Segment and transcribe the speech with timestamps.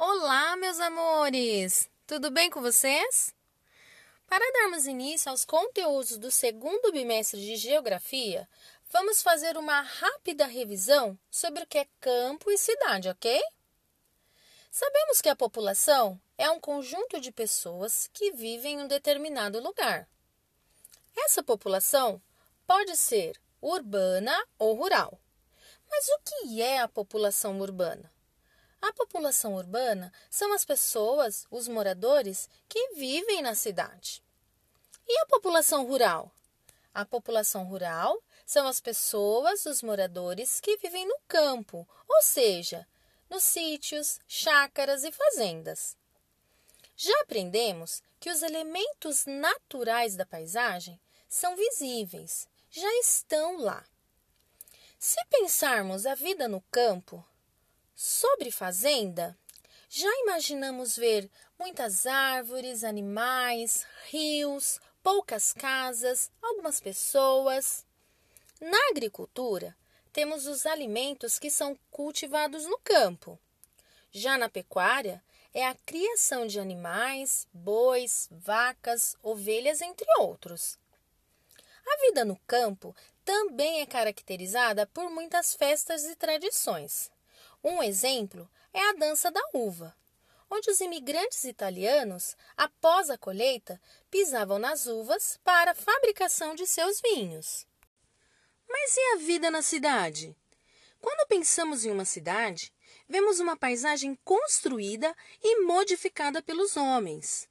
[0.00, 1.90] Olá, meus amores!
[2.06, 3.34] Tudo bem com vocês?
[4.28, 8.48] Para darmos início aos conteúdos do segundo bimestre de Geografia,
[8.92, 13.42] vamos fazer uma rápida revisão sobre o que é campo e cidade, ok?
[14.70, 20.08] Sabemos que a população é um conjunto de pessoas que vivem em um determinado lugar.
[21.16, 22.22] Essa população
[22.68, 25.20] pode ser urbana ou rural.
[25.90, 28.16] Mas o que é a população urbana?
[28.80, 34.22] A população urbana são as pessoas, os moradores, que vivem na cidade.
[35.06, 36.30] E a população rural?
[36.94, 42.86] A população rural são as pessoas, os moradores que vivem no campo, ou seja,
[43.28, 45.96] nos sítios, chácaras e fazendas.
[46.96, 53.84] Já aprendemos que os elementos naturais da paisagem são visíveis, já estão lá.
[54.98, 57.24] Se pensarmos a vida no campo,
[58.00, 59.36] Sobre fazenda,
[59.88, 67.84] já imaginamos ver muitas árvores, animais, rios, poucas casas, algumas pessoas.
[68.60, 69.76] Na agricultura,
[70.12, 73.36] temos os alimentos que são cultivados no campo.
[74.12, 75.20] Já na pecuária,
[75.52, 80.78] é a criação de animais, bois, vacas, ovelhas, entre outros.
[81.84, 87.10] A vida no campo também é caracterizada por muitas festas e tradições.
[87.62, 89.96] Um exemplo é a dança da uva,
[90.50, 97.00] onde os imigrantes italianos, após a colheita, pisavam nas uvas para a fabricação de seus
[97.00, 97.66] vinhos.
[98.68, 100.36] Mas e a vida na cidade?
[101.00, 102.72] Quando pensamos em uma cidade,
[103.08, 107.48] vemos uma paisagem construída e modificada pelos homens.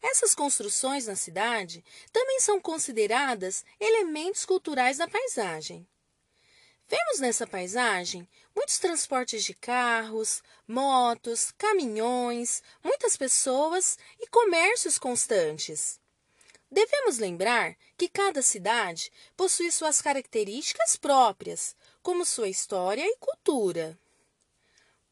[0.00, 5.86] Essas construções na cidade também são consideradas elementos culturais da paisagem.
[6.88, 16.00] Vemos nessa paisagem muitos transportes de carros, motos, caminhões, muitas pessoas e comércios constantes.
[16.70, 23.98] Devemos lembrar que cada cidade possui suas características próprias, como sua história e cultura.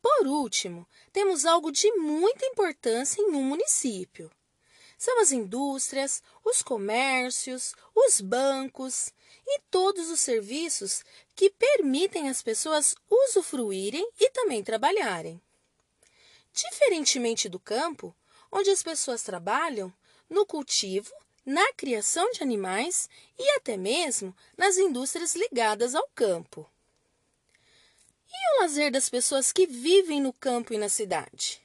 [0.01, 4.31] Por último, temos algo de muita importância em um município.
[4.97, 9.13] São as indústrias, os comércios, os bancos
[9.47, 15.41] e todos os serviços que permitem às pessoas usufruírem e também trabalharem.
[16.53, 18.17] Diferentemente do campo,
[18.51, 19.93] onde as pessoas trabalham
[20.31, 21.13] no cultivo,
[21.45, 23.09] na criação de animais
[23.39, 26.69] e até mesmo nas indústrias ligadas ao campo.
[28.29, 31.61] E o lazer das pessoas que vivem no campo e na cidade?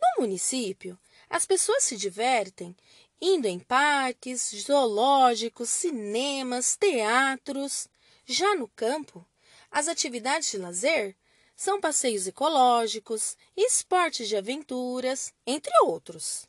[0.00, 2.76] No município, as pessoas se divertem
[3.20, 7.88] indo em parques, zoológicos, cinemas, teatros.
[8.24, 9.26] Já no campo,
[9.70, 11.16] as atividades de lazer
[11.54, 16.46] são passeios ecológicos, esportes de aventuras, entre outros.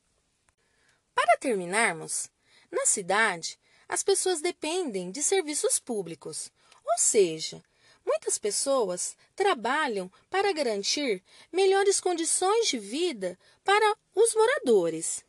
[1.16, 2.30] Para terminarmos,
[2.70, 3.58] na cidade,
[3.88, 6.52] as pessoas dependem de serviços públicos,
[6.86, 7.64] ou seja,
[8.08, 15.26] muitas pessoas trabalham para garantir melhores condições de vida para os moradores.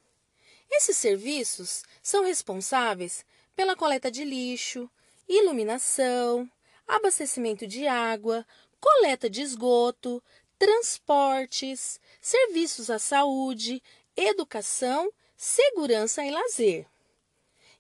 [0.71, 4.89] Esses serviços são responsáveis pela coleta de lixo,
[5.29, 6.49] iluminação,
[6.87, 8.47] abastecimento de água,
[8.81, 10.23] coleta de esgoto,
[10.57, 13.83] transportes, serviços à saúde,
[14.17, 16.87] educação, segurança e lazer.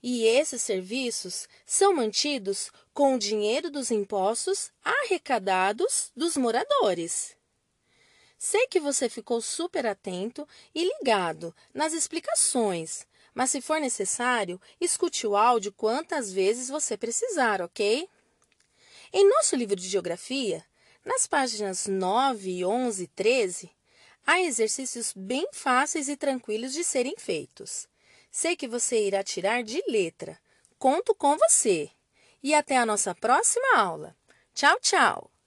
[0.02, 7.36] E esses serviços são mantidos com o dinheiro dos impostos arrecadados dos moradores.
[8.38, 13.04] Sei que você ficou super atento e ligado nas explicações,
[13.34, 18.08] mas se for necessário, escute o áudio quantas vezes você precisar, ok?
[19.12, 20.64] Em nosso livro de Geografia,
[21.04, 23.70] nas páginas 9, 11 e 13,
[24.24, 27.88] há exercícios bem fáceis e tranquilos de serem feitos.
[28.30, 30.38] Sei que você irá tirar de letra.
[30.78, 31.90] Conto com você.
[32.42, 34.16] E até a nossa próxima aula.
[34.54, 35.37] Tchau, tchau!